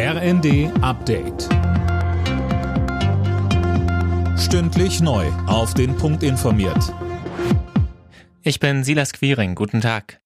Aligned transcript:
RND 0.00 0.70
Update. 0.80 1.48
Stündlich 4.38 5.00
neu. 5.00 5.26
Auf 5.48 5.74
den 5.74 5.96
Punkt 5.96 6.22
informiert. 6.22 6.94
Ich 8.42 8.60
bin 8.60 8.84
Silas 8.84 9.12
Quiring. 9.12 9.56
Guten 9.56 9.80
Tag. 9.80 10.20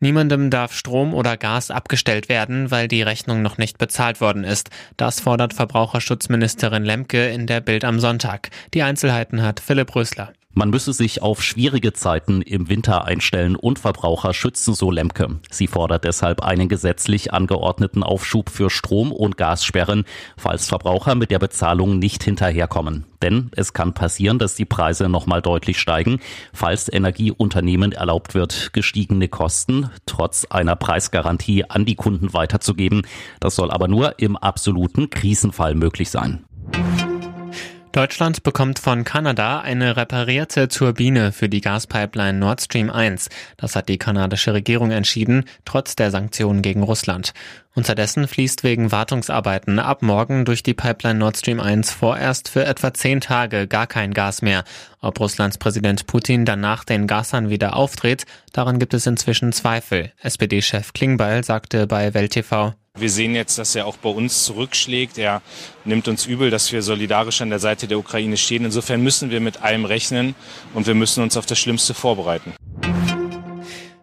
Niemandem 0.00 0.48
darf 0.48 0.72
Strom 0.72 1.12
oder 1.12 1.36
Gas 1.36 1.70
abgestellt 1.70 2.30
werden, 2.30 2.70
weil 2.70 2.88
die 2.88 3.02
Rechnung 3.02 3.42
noch 3.42 3.58
nicht 3.58 3.76
bezahlt 3.76 4.22
worden 4.22 4.44
ist. 4.44 4.70
Das 4.96 5.20
fordert 5.20 5.52
Verbraucherschutzministerin 5.52 6.86
Lemke 6.86 7.28
in 7.28 7.46
der 7.46 7.60
Bild 7.60 7.84
am 7.84 8.00
Sonntag. 8.00 8.48
Die 8.72 8.82
Einzelheiten 8.82 9.42
hat 9.42 9.60
Philipp 9.60 9.94
Rösler. 9.94 10.32
Man 10.56 10.70
müsse 10.70 10.92
sich 10.92 11.20
auf 11.20 11.42
schwierige 11.42 11.92
Zeiten 11.92 12.40
im 12.40 12.68
Winter 12.68 13.04
einstellen 13.04 13.56
und 13.56 13.80
Verbraucher 13.80 14.32
schützen, 14.32 14.72
so 14.72 14.92
Lemke. 14.92 15.40
Sie 15.50 15.66
fordert 15.66 16.04
deshalb 16.04 16.44
einen 16.44 16.68
gesetzlich 16.68 17.32
angeordneten 17.32 18.04
Aufschub 18.04 18.50
für 18.50 18.70
Strom- 18.70 19.10
und 19.10 19.36
Gassperren, 19.36 20.04
falls 20.36 20.68
Verbraucher 20.68 21.16
mit 21.16 21.32
der 21.32 21.40
Bezahlung 21.40 21.98
nicht 21.98 22.22
hinterherkommen. 22.22 23.04
Denn 23.20 23.50
es 23.56 23.72
kann 23.72 23.94
passieren, 23.94 24.38
dass 24.38 24.54
die 24.54 24.64
Preise 24.64 25.08
nochmal 25.08 25.42
deutlich 25.42 25.80
steigen, 25.80 26.20
falls 26.52 26.92
Energieunternehmen 26.92 27.90
erlaubt 27.90 28.34
wird, 28.34 28.72
gestiegene 28.72 29.26
Kosten 29.26 29.90
trotz 30.06 30.44
einer 30.44 30.76
Preisgarantie 30.76 31.68
an 31.68 31.84
die 31.84 31.96
Kunden 31.96 32.32
weiterzugeben. 32.32 33.02
Das 33.40 33.56
soll 33.56 33.72
aber 33.72 33.88
nur 33.88 34.20
im 34.20 34.36
absoluten 34.36 35.10
Krisenfall 35.10 35.74
möglich 35.74 36.10
sein. 36.10 36.44
Deutschland 37.94 38.42
bekommt 38.42 38.80
von 38.80 39.04
Kanada 39.04 39.60
eine 39.60 39.96
reparierte 39.96 40.66
Turbine 40.66 41.30
für 41.30 41.48
die 41.48 41.60
Gaspipeline 41.60 42.36
Nord 42.36 42.60
Stream 42.60 42.90
1. 42.90 43.28
Das 43.56 43.76
hat 43.76 43.88
die 43.88 43.98
kanadische 43.98 44.52
Regierung 44.52 44.90
entschieden, 44.90 45.44
trotz 45.64 45.94
der 45.94 46.10
Sanktionen 46.10 46.60
gegen 46.60 46.82
Russland. 46.82 47.32
Unterdessen 47.76 48.26
fließt 48.26 48.64
wegen 48.64 48.90
Wartungsarbeiten 48.90 49.78
ab 49.78 50.02
morgen 50.02 50.44
durch 50.44 50.64
die 50.64 50.74
Pipeline 50.74 51.20
Nord 51.20 51.36
Stream 51.36 51.60
1 51.60 51.92
vorerst 51.92 52.48
für 52.48 52.64
etwa 52.64 52.92
zehn 52.92 53.20
Tage 53.20 53.68
gar 53.68 53.86
kein 53.86 54.12
Gas 54.12 54.42
mehr. 54.42 54.64
Ob 55.00 55.20
Russlands 55.20 55.58
Präsident 55.58 56.08
Putin 56.08 56.44
danach 56.44 56.82
den 56.82 57.06
Gashahn 57.06 57.48
wieder 57.48 57.76
aufdreht, 57.76 58.26
daran 58.52 58.80
gibt 58.80 58.94
es 58.94 59.06
inzwischen 59.06 59.52
Zweifel. 59.52 60.10
SPD-Chef 60.20 60.94
Klingbeil 60.94 61.44
sagte 61.44 61.86
bei 61.86 62.12
Welt 62.12 62.32
TV, 62.32 62.74
wir 63.04 63.10
sehen 63.10 63.34
jetzt, 63.34 63.58
dass 63.58 63.74
er 63.74 63.86
auch 63.86 63.98
bei 63.98 64.08
uns 64.08 64.44
zurückschlägt. 64.44 65.18
Er 65.18 65.42
nimmt 65.84 66.08
uns 66.08 66.24
übel, 66.24 66.48
dass 66.48 66.72
wir 66.72 66.80
solidarisch 66.80 67.42
an 67.42 67.50
der 67.50 67.58
Seite 67.58 67.86
der 67.86 67.98
Ukraine 67.98 68.38
stehen. 68.38 68.64
Insofern 68.64 69.02
müssen 69.02 69.30
wir 69.30 69.40
mit 69.40 69.62
allem 69.62 69.84
rechnen 69.84 70.34
und 70.72 70.86
wir 70.86 70.94
müssen 70.94 71.22
uns 71.22 71.36
auf 71.36 71.44
das 71.44 71.58
Schlimmste 71.58 71.92
vorbereiten. 71.92 72.54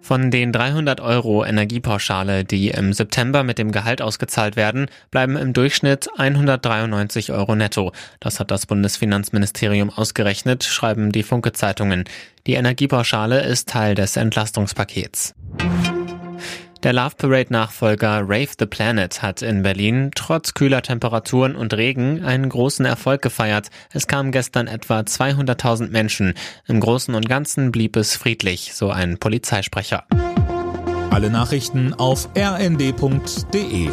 Von 0.00 0.32
den 0.32 0.52
300 0.52 1.00
Euro 1.00 1.44
Energiepauschale, 1.44 2.44
die 2.44 2.70
im 2.70 2.92
September 2.92 3.44
mit 3.44 3.58
dem 3.58 3.70
Gehalt 3.70 4.02
ausgezahlt 4.02 4.56
werden, 4.56 4.86
bleiben 5.12 5.36
im 5.36 5.52
Durchschnitt 5.52 6.08
193 6.16 7.30
Euro 7.30 7.54
netto. 7.54 7.92
Das 8.18 8.40
hat 8.40 8.50
das 8.50 8.66
Bundesfinanzministerium 8.66 9.90
ausgerechnet, 9.90 10.64
schreiben 10.64 11.12
die 11.12 11.22
Funke-Zeitungen. 11.22 12.02
Die 12.48 12.54
Energiepauschale 12.54 13.42
ist 13.42 13.68
Teil 13.68 13.94
des 13.94 14.16
Entlastungspakets. 14.16 15.34
Der 16.84 16.92
Love 16.92 17.16
Parade 17.16 17.52
Nachfolger 17.52 18.20
Rave 18.22 18.50
the 18.56 18.66
Planet 18.66 19.20
hat 19.20 19.42
in 19.42 19.62
Berlin 19.62 20.12
trotz 20.14 20.54
kühler 20.54 20.80
Temperaturen 20.80 21.56
und 21.56 21.74
Regen 21.74 22.24
einen 22.24 22.48
großen 22.48 22.84
Erfolg 22.84 23.20
gefeiert. 23.20 23.68
Es 23.92 24.06
kamen 24.06 24.30
gestern 24.30 24.68
etwa 24.68 25.00
200.000 25.00 25.90
Menschen. 25.90 26.34
Im 26.68 26.78
Großen 26.78 27.16
und 27.16 27.28
Ganzen 27.28 27.72
blieb 27.72 27.96
es 27.96 28.14
friedlich, 28.14 28.74
so 28.74 28.90
ein 28.90 29.18
Polizeisprecher. 29.18 30.04
Alle 31.10 31.30
Nachrichten 31.30 31.94
auf 31.94 32.28
rnd.de 32.36 33.90